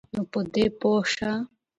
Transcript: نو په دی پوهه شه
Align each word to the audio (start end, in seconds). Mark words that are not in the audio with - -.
نو 0.13 0.21
په 0.31 0.39
دی 0.53 0.65
پوهه 0.79 1.03
شه 1.13 1.31